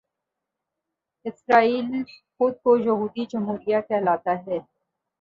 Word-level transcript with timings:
اسرائیل 1.25 2.03
خود 2.39 2.53
کو 2.63 2.77
یہودی 2.77 3.25
جمہوریہ 3.29 3.77
کہلاتا 3.89 4.35
ہے 4.47 4.59